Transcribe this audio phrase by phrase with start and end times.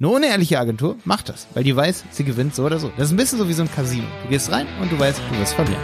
[0.00, 2.92] Eine unehrliche Agentur macht das, weil die weiß, sie gewinnt so oder so.
[2.96, 4.06] Das ist ein bisschen so wie so ein Casino.
[4.22, 5.82] Du gehst rein und du weißt, du wirst verlieren.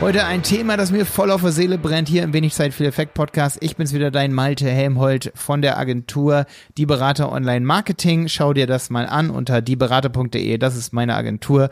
[0.00, 2.86] Heute ein Thema, das mir voll auf der Seele brennt, hier im Wenig Zeit viel
[2.86, 3.58] Effekt Podcast.
[3.60, 6.46] Ich bin's wieder, dein Malte Helmholt von der Agentur
[6.76, 8.26] Die Berater Online Marketing.
[8.26, 10.58] Schau dir das mal an unter dieberater.de.
[10.58, 11.70] Das ist meine Agentur.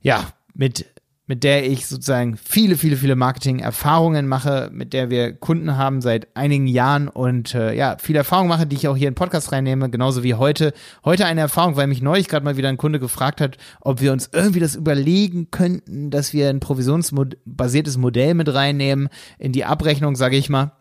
[0.00, 0.86] Ja, mit
[1.26, 6.36] mit der ich sozusagen viele, viele, viele Marketing-Erfahrungen mache, mit der wir Kunden haben seit
[6.36, 9.88] einigen Jahren und äh, ja, viel Erfahrung mache, die ich auch hier in Podcast reinnehme,
[9.88, 10.72] genauso wie heute.
[11.04, 14.12] Heute eine Erfahrung, weil mich neulich gerade mal wieder ein Kunde gefragt hat, ob wir
[14.12, 19.08] uns irgendwie das überlegen könnten, dass wir ein provisionsbasiertes Modell mit reinnehmen
[19.38, 20.72] in die Abrechnung, sage ich mal.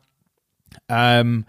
[0.90, 1.46] Ähm,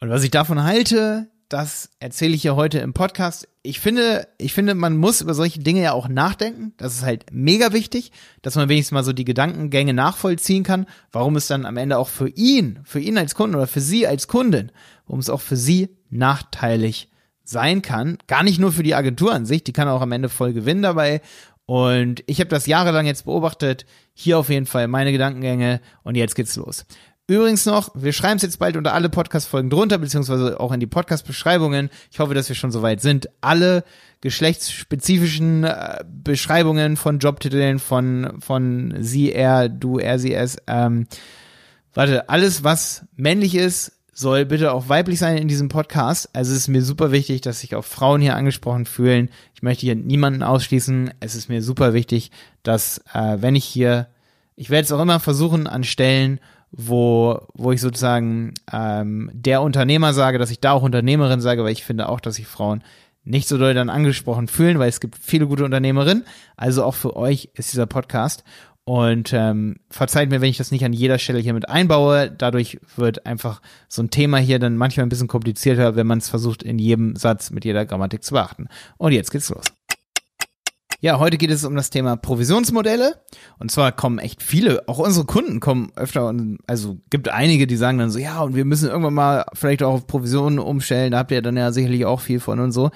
[0.00, 3.48] und was ich davon halte, das erzähle ich ja heute im Podcast.
[3.62, 6.74] Ich finde, ich finde, man muss über solche Dinge ja auch nachdenken.
[6.76, 8.12] Das ist halt mega wichtig,
[8.42, 12.08] dass man wenigstens mal so die Gedankengänge nachvollziehen kann, warum es dann am Ende auch
[12.08, 14.72] für ihn, für ihn als Kunden oder für sie als Kundin,
[15.06, 17.08] warum es auch für sie nachteilig
[17.44, 18.18] sein kann.
[18.26, 20.82] Gar nicht nur für die Agentur an sich, die kann auch am Ende voll gewinnen
[20.82, 21.22] dabei.
[21.64, 23.84] Und ich habe das jahrelang jetzt beobachtet.
[24.14, 26.86] Hier auf jeden Fall meine Gedankengänge und jetzt geht's los.
[27.30, 30.86] Übrigens noch, wir schreiben es jetzt bald unter alle Podcast-Folgen drunter, beziehungsweise auch in die
[30.86, 31.90] Podcast-Beschreibungen.
[32.10, 33.28] Ich hoffe, dass wir schon soweit sind.
[33.42, 33.84] Alle
[34.22, 40.56] geschlechtsspezifischen äh, Beschreibungen von Jobtiteln, von, von sie, er, du, er, sie, es.
[40.66, 41.06] Ähm,
[41.92, 46.30] warte, alles, was männlich ist, soll bitte auch weiblich sein in diesem Podcast.
[46.32, 49.28] Also es ist mir super wichtig, dass sich auch Frauen hier angesprochen fühlen.
[49.54, 51.12] Ich möchte hier niemanden ausschließen.
[51.20, 52.30] Es ist mir super wichtig,
[52.62, 54.08] dass, äh, wenn ich hier,
[54.56, 56.40] ich werde es auch immer versuchen an Stellen,
[56.70, 61.72] wo, wo ich sozusagen ähm, der Unternehmer sage, dass ich da auch Unternehmerin sage, weil
[61.72, 62.82] ich finde auch, dass sich Frauen
[63.24, 66.24] nicht so doll dann angesprochen fühlen, weil es gibt viele gute Unternehmerinnen.
[66.56, 68.44] Also auch für euch ist dieser Podcast.
[68.84, 72.30] Und ähm, verzeiht mir, wenn ich das nicht an jeder Stelle hier mit einbaue.
[72.30, 76.30] Dadurch wird einfach so ein Thema hier dann manchmal ein bisschen komplizierter, wenn man es
[76.30, 78.68] versucht, in jedem Satz mit jeder Grammatik zu beachten.
[78.96, 79.66] Und jetzt geht's los.
[81.00, 83.20] Ja, heute geht es um das Thema Provisionsmodelle.
[83.58, 87.76] Und zwar kommen echt viele, auch unsere Kunden kommen öfter und also gibt einige, die
[87.76, 91.12] sagen dann so, ja, und wir müssen irgendwann mal vielleicht auch auf Provisionen umstellen.
[91.12, 92.90] Da habt ihr dann ja sicherlich auch viel von und so.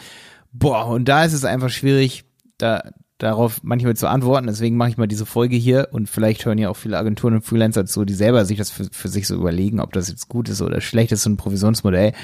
[0.53, 2.25] Boah, und da ist es einfach schwierig,
[2.59, 4.49] da darauf manchmal zu antworten.
[4.49, 7.43] Deswegen mache ich mal diese Folge hier und vielleicht hören ja auch viele Agenturen und
[7.43, 10.49] Freelancer zu, die selber sich das für, für sich so überlegen, ob das jetzt gut
[10.49, 12.15] ist oder schlecht ist, so ein Provisionsmodell.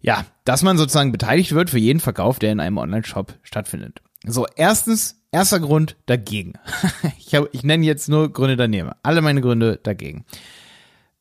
[0.00, 4.00] Ja, dass man sozusagen beteiligt wird für jeden Verkauf, der in einem Online-Shop stattfindet.
[4.26, 6.54] So, erstens, erster Grund dagegen.
[7.18, 8.90] ich, hab, ich nenne jetzt nur Gründe daneben.
[9.02, 10.24] Alle meine Gründe dagegen.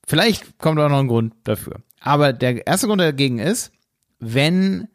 [0.05, 1.81] Vielleicht kommt auch noch ein Grund dafür.
[2.01, 3.71] Aber der erste Grund dagegen ist,
[4.19, 4.87] wenn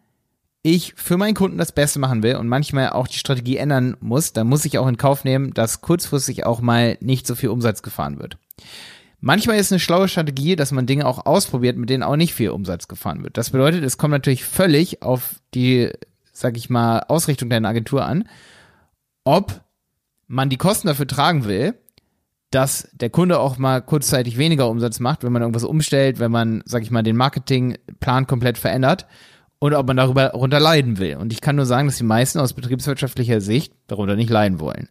[0.63, 4.33] ich für meinen Kunden das Beste machen will und manchmal auch die Strategie ändern muss,
[4.33, 7.83] dann muss ich auch in Kauf nehmen, dass kurzfristig auch mal nicht so viel Umsatz
[7.83, 8.37] gefahren wird.
[9.21, 12.51] Manchmal ist eine schlaue Strategie, dass man Dinge auch ausprobiert, mit denen auch nicht viel
[12.51, 13.37] Umsatz gefahren wird.
[13.37, 15.91] Das bedeutet, es kommt natürlich völlig auf die
[16.39, 18.29] sag ich mal, Ausrichtung deiner Agentur an,
[19.25, 19.61] ob
[20.29, 21.75] man die Kosten dafür tragen will,
[22.51, 26.63] dass der Kunde auch mal kurzzeitig weniger Umsatz macht, wenn man irgendwas umstellt, wenn man,
[26.65, 29.07] sag ich mal, den Marketingplan komplett verändert
[29.59, 31.17] und ob man darüber darunter leiden will.
[31.17, 34.89] Und ich kann nur sagen, dass die meisten aus betriebswirtschaftlicher Sicht darunter nicht leiden wollen.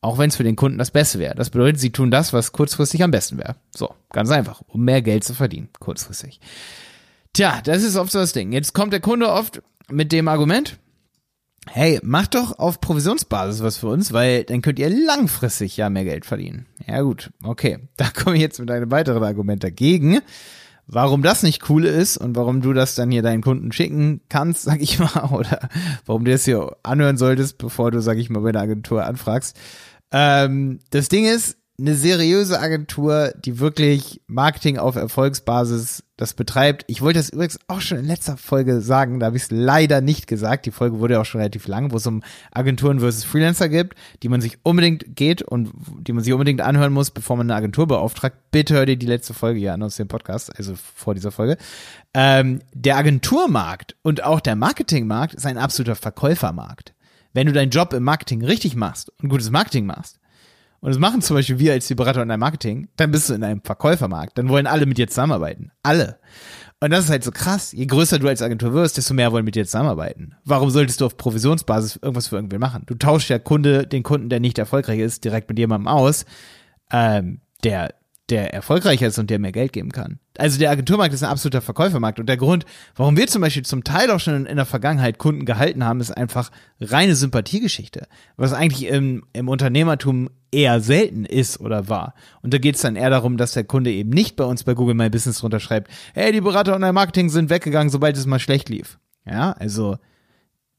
[0.00, 1.34] Auch wenn es für den Kunden das Beste wäre.
[1.36, 3.54] Das bedeutet, sie tun das, was kurzfristig am besten wäre.
[3.74, 6.40] So, ganz einfach, um mehr Geld zu verdienen, kurzfristig.
[7.32, 8.52] Tja, das ist oft so das Ding.
[8.52, 10.78] Jetzt kommt der Kunde oft mit dem Argument,
[11.70, 16.04] hey, macht doch auf Provisionsbasis was für uns, weil dann könnt ihr langfristig ja mehr
[16.04, 16.66] Geld verdienen.
[16.86, 17.78] Ja gut, okay.
[17.96, 20.20] Da komme ich jetzt mit einem weiteren Argument dagegen.
[20.86, 24.62] Warum das nicht cool ist und warum du das dann hier deinen Kunden schicken kannst,
[24.64, 25.68] sag ich mal, oder
[26.06, 29.56] warum du das hier anhören solltest, bevor du, sag ich mal, bei der Agentur anfragst.
[30.10, 36.84] Ähm, das Ding ist, eine seriöse Agentur, die wirklich Marketing auf Erfolgsbasis das betreibt.
[36.88, 40.00] Ich wollte das übrigens auch schon in letzter Folge sagen, da habe ich es leider
[40.00, 40.66] nicht gesagt.
[40.66, 43.96] Die Folge wurde ja auch schon relativ lang, wo es um Agenturen versus Freelancer gibt,
[44.24, 47.56] die man sich unbedingt geht und die man sich unbedingt anhören muss, bevor man eine
[47.56, 48.36] Agentur beauftragt.
[48.50, 51.58] Bitte hör dir die letzte Folge hier an aus dem Podcast, also vor dieser Folge.
[52.12, 56.94] Ähm, der Agenturmarkt und auch der Marketingmarkt ist ein absoluter Verkäufermarkt.
[57.32, 60.18] Wenn du deinen Job im Marketing richtig machst und gutes Marketing machst,
[60.80, 63.42] und das machen zum Beispiel wir als Berater in einem Marketing, dann bist du in
[63.42, 64.38] einem Verkäufermarkt.
[64.38, 65.72] Dann wollen alle mit dir zusammenarbeiten.
[65.82, 66.18] Alle.
[66.80, 67.72] Und das ist halt so krass.
[67.72, 70.36] Je größer du als Agentur wirst, desto mehr wollen mit dir zusammenarbeiten.
[70.44, 72.84] Warum solltest du auf Provisionsbasis irgendwas für irgendwen machen?
[72.86, 76.24] Du tauschst ja Kunde, den Kunden, der nicht erfolgreich ist, direkt mit jemandem aus,
[76.92, 77.94] ähm, der
[78.30, 80.18] der erfolgreicher ist und der mehr Geld geben kann.
[80.36, 82.64] Also der Agenturmarkt ist ein absoluter Verkäufermarkt und der Grund,
[82.94, 86.16] warum wir zum Beispiel zum Teil auch schon in der Vergangenheit Kunden gehalten haben, ist
[86.16, 92.14] einfach reine Sympathiegeschichte, was eigentlich im, im Unternehmertum eher selten ist oder war.
[92.42, 94.74] Und da geht es dann eher darum, dass der Kunde eben nicht bei uns bei
[94.74, 98.68] Google My Business drunter schreibt, hey, die Berater Online-Marketing sind weggegangen, sobald es mal schlecht
[98.68, 98.98] lief.
[99.26, 99.98] Ja, also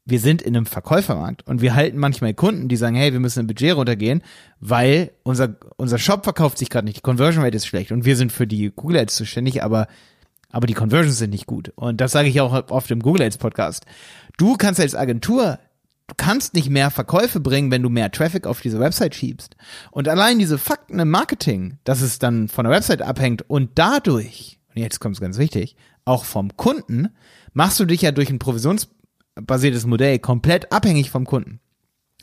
[0.04, 3.40] wir sind in einem Verkäufermarkt und wir halten manchmal Kunden, die sagen, hey, wir müssen
[3.40, 4.22] ein Budget runtergehen,
[4.58, 8.16] weil unser, unser Shop verkauft sich gerade nicht, die Conversion Rate ist schlecht und wir
[8.16, 9.86] sind für die Google Ads zuständig, aber,
[10.50, 11.72] aber die Conversions sind nicht gut.
[11.76, 13.84] Und das sage ich auch oft im Google Ads Podcast.
[14.36, 15.58] Du kannst als Agentur
[16.10, 19.54] Du kannst nicht mehr Verkäufe bringen, wenn du mehr Traffic auf diese Website schiebst.
[19.92, 24.58] Und allein diese Fakten im Marketing, dass es dann von der Website abhängt und dadurch,
[24.74, 27.10] und jetzt kommt es ganz wichtig, auch vom Kunden,
[27.52, 28.88] machst du dich ja durch ein Provisions
[29.34, 31.60] basiertes Modell komplett abhängig vom Kunden.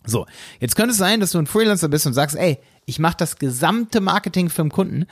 [0.05, 0.25] So,
[0.59, 3.37] jetzt könnte es sein, dass du ein Freelancer bist und sagst, ey, ich mache das
[3.37, 5.05] gesamte Marketing für den Kunden.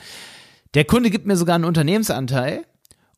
[0.74, 2.64] Der Kunde gibt mir sogar einen Unternehmensanteil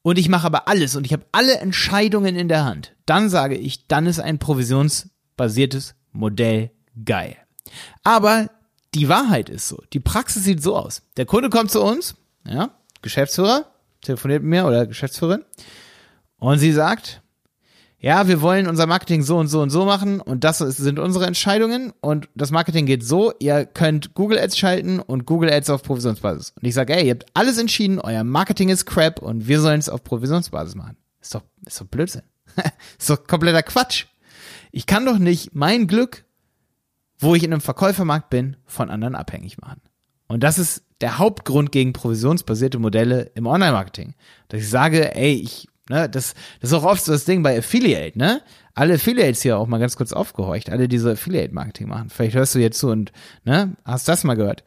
[0.03, 2.95] und ich mache aber alles und ich habe alle Entscheidungen in der Hand.
[3.07, 6.71] Dann sage ich, dann ist ein provisionsbasiertes Modell
[7.05, 7.37] geil.
[8.03, 8.51] Aber
[8.95, 11.03] die Wahrheit ist so, die Praxis sieht so aus.
[11.17, 12.71] Der Kunde kommt zu uns, ja,
[13.03, 13.67] Geschäftsführer,
[14.01, 15.45] telefoniert mit mir oder Geschäftsführerin
[16.39, 17.23] und sie sagt,
[18.01, 21.27] ja, wir wollen unser Marketing so und so und so machen und das sind unsere
[21.27, 25.83] Entscheidungen und das Marketing geht so, ihr könnt Google Ads schalten und Google Ads auf
[25.83, 26.53] Provisionsbasis.
[26.61, 29.81] Und ich sage, ey, ihr habt alles entschieden, euer Marketing ist crap und wir sollen
[29.81, 30.97] es auf Provisionsbasis machen.
[31.21, 32.23] Ist doch, ist doch Blödsinn.
[32.99, 34.07] ist doch kompletter Quatsch.
[34.71, 36.25] Ich kann doch nicht mein Glück,
[37.19, 39.81] wo ich in einem Verkäufermarkt bin, von anderen abhängig machen.
[40.29, 44.15] Und das ist der Hauptgrund gegen provisionsbasierte Modelle im Online-Marketing.
[44.49, 46.09] Dass ich sage, ey, ich Ne?
[46.09, 48.43] Das, das ist auch oft so das Ding bei Affiliate, ne?
[48.75, 52.11] Alle Affiliates hier auch mal ganz kurz aufgehorcht, alle diese Affiliate-Marketing machen.
[52.11, 53.11] Vielleicht hörst du jetzt zu und
[53.45, 54.63] ne, hast das mal gehört.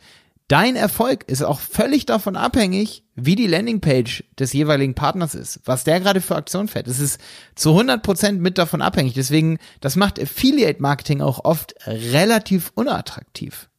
[0.49, 5.85] Dein Erfolg ist auch völlig davon abhängig, wie die Landingpage des jeweiligen Partners ist, was
[5.85, 6.89] der gerade für Aktion fährt.
[6.89, 7.21] Es ist
[7.55, 9.13] zu 100% mit davon abhängig.
[9.13, 13.69] Deswegen, das macht Affiliate-Marketing auch oft relativ unattraktiv.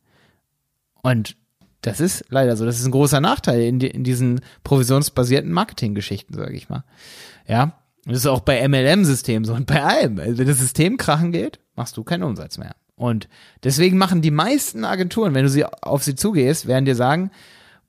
[1.03, 1.37] Und
[1.83, 2.65] das ist leider so.
[2.65, 6.85] Das ist ein großer Nachteil in, die, in diesen provisionsbasierten Marketinggeschichten, sage ich mal.
[7.47, 10.19] Ja, das ist auch bei MLM-Systemen so und bei allem.
[10.19, 12.75] Also wenn das System krachen geht, machst du keinen Umsatz mehr.
[12.95, 13.29] Und
[13.65, 17.31] deswegen machen die meisten Agenturen, wenn du sie auf sie zugehst, werden dir sagen,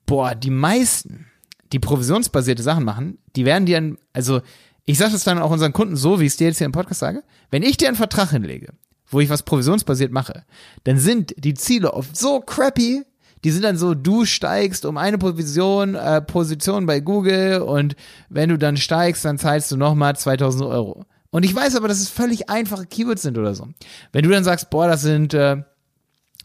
[0.06, 1.26] boah, die meisten,
[1.72, 4.40] die provisionsbasierte Sachen machen, die werden dir, also
[4.84, 6.72] ich sage das dann auch unseren Kunden so, wie ich es dir jetzt hier im
[6.72, 8.72] Podcast sage, wenn ich dir einen Vertrag hinlege,
[9.06, 10.44] wo ich was provisionsbasiert mache,
[10.84, 13.04] dann sind die Ziele oft so crappy,
[13.44, 17.94] die sind dann so, du steigst um eine Position, äh, Position bei Google und
[18.30, 21.04] wenn du dann steigst, dann zahlst du nochmal 2000 Euro.
[21.30, 23.68] Und ich weiß aber, dass es völlig einfache Keywords sind oder so.
[24.12, 25.62] Wenn du dann sagst, boah, das sind, äh,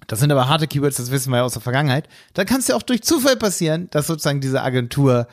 [0.08, 2.68] das sind aber harte Keywords, das wissen wir ja aus der Vergangenheit, dann kann es
[2.68, 5.28] ja auch durch Zufall passieren, dass sozusagen diese Agentur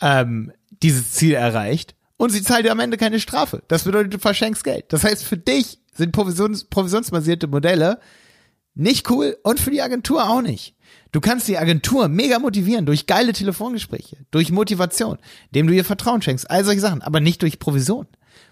[0.00, 3.62] ähm, dieses Ziel erreicht und sie zahlt dir am Ende keine Strafe.
[3.68, 4.86] Das bedeutet, du verschenkst Geld.
[4.92, 7.98] Das heißt, für dich sind Provisions provisionsbasierte Modelle
[8.74, 10.74] nicht cool und für die Agentur auch nicht.
[11.12, 15.18] Du kannst die Agentur mega motivieren durch geile Telefongespräche, durch Motivation,
[15.54, 18.06] dem du ihr Vertrauen schenkst, all solche Sachen, aber nicht durch Provision.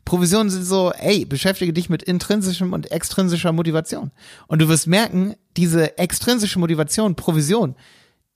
[0.05, 4.11] Provisionen sind so, ey, beschäftige dich mit intrinsischem und extrinsischer Motivation.
[4.47, 7.77] Und du wirst merken, diese extrinsische Motivation, Provision,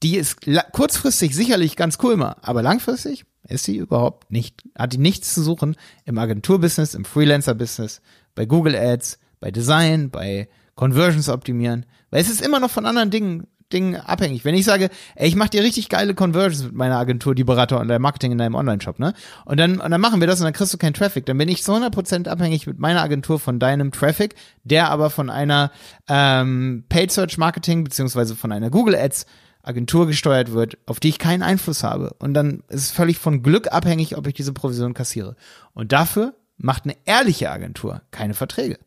[0.02, 0.36] die ist
[0.72, 5.42] kurzfristig sicherlich ganz cool mal, aber langfristig ist sie überhaupt nicht, hat die nichts zu
[5.42, 8.00] suchen im Agenturbusiness, im Freelancer-Business,
[8.34, 13.10] bei Google Ads, bei Design, bei Conversions optimieren, weil es ist immer noch von anderen
[13.10, 14.44] Dingen Dingen abhängig.
[14.44, 17.80] Wenn ich sage, ey, ich mache dir richtig geile Conversions mit meiner Agentur, die Berater
[17.80, 19.14] und der Marketing in deinem Online-Shop, ne?
[19.44, 21.26] Und dann, und dann machen wir das und dann kriegst du keinen Traffic.
[21.26, 25.28] Dann bin ich zu 100% abhängig mit meiner Agentur von deinem Traffic, der aber von
[25.28, 25.72] einer
[26.08, 29.26] ähm, Paid Search Marketing beziehungsweise von einer Google Ads
[29.62, 32.14] Agentur gesteuert wird, auf die ich keinen Einfluss habe.
[32.18, 35.36] Und dann ist es völlig von Glück abhängig, ob ich diese Provision kassiere.
[35.72, 38.78] Und dafür macht eine ehrliche Agentur keine Verträge.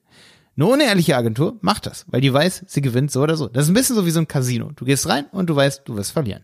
[0.58, 3.48] Eine unehrliche Agentur macht das, weil die weiß, sie gewinnt so oder so.
[3.48, 4.72] Das ist ein bisschen so wie so ein Casino.
[4.76, 6.44] Du gehst rein und du weißt, du wirst verlieren.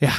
[0.00, 0.10] Ja.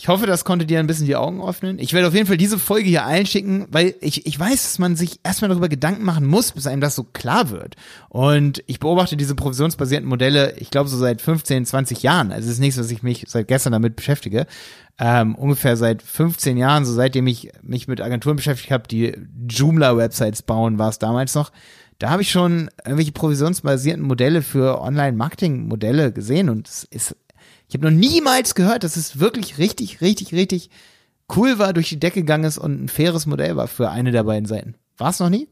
[0.00, 1.80] Ich hoffe, das konnte dir ein bisschen die Augen öffnen.
[1.80, 4.94] Ich werde auf jeden Fall diese Folge hier einschicken, weil ich, ich weiß, dass man
[4.94, 7.74] sich erstmal darüber Gedanken machen muss, bis einem das so klar wird.
[8.08, 12.30] Und ich beobachte diese provisionsbasierten Modelle, ich glaube, so seit 15, 20 Jahren.
[12.30, 14.46] Also es ist nichts, was ich mich seit gestern damit beschäftige.
[15.00, 19.16] Ähm, ungefähr seit 15 Jahren, so seitdem ich mich mit Agenturen beschäftigt habe, die
[19.48, 21.50] Joomla-Websites bauen, war es damals noch
[21.98, 27.16] da habe ich schon irgendwelche provisionsbasierten Modelle für Online-Marketing-Modelle gesehen und es ist,
[27.68, 30.70] ich habe noch niemals gehört, dass es wirklich richtig, richtig, richtig
[31.34, 34.24] cool war, durch die Decke gegangen ist und ein faires Modell war für eine der
[34.24, 34.76] beiden Seiten.
[34.96, 35.48] War es noch nie?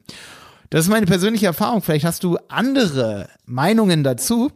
[0.71, 1.83] Das ist meine persönliche Erfahrung.
[1.83, 4.51] Vielleicht hast du andere Meinungen dazu.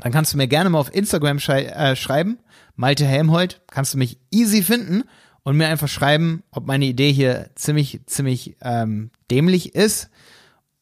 [0.00, 2.38] dann kannst du mir gerne mal auf Instagram schrei äh, schreiben,
[2.74, 5.04] Malte Helmholt, kannst du mich easy finden
[5.42, 10.08] und mir einfach schreiben, ob meine Idee hier ziemlich, ziemlich ähm, dämlich ist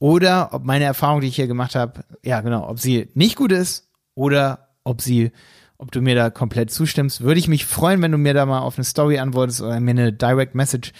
[0.01, 3.53] oder ob meine Erfahrung, die ich hier gemacht habe, ja genau, ob sie nicht gut
[3.53, 5.31] ist oder ob sie,
[5.77, 7.21] ob du mir da komplett zustimmst.
[7.21, 9.91] Würde ich mich freuen, wenn du mir da mal auf eine Story antwortest oder mir
[9.91, 10.93] eine Direct Message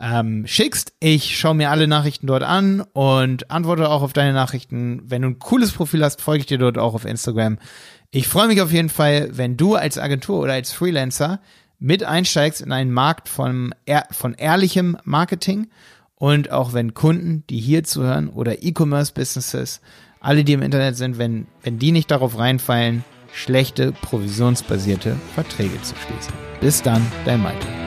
[0.00, 0.92] ähm, schickst.
[1.00, 5.02] Ich schaue mir alle Nachrichten dort an und antworte auch auf deine Nachrichten.
[5.04, 7.58] Wenn du ein cooles Profil hast, folge ich dir dort auch auf Instagram.
[8.12, 11.40] Ich freue mich auf jeden Fall, wenn du als Agentur oder als Freelancer
[11.80, 13.74] mit einsteigst in einen Markt von,
[14.12, 15.66] von ehrlichem Marketing
[16.16, 19.80] und auch wenn Kunden, die hier zuhören oder E-Commerce-Businesses,
[20.20, 25.94] alle, die im Internet sind, wenn, wenn die nicht darauf reinfallen, schlechte provisionsbasierte Verträge zu
[25.96, 26.32] schließen.
[26.60, 27.83] Bis dann, dein Malte.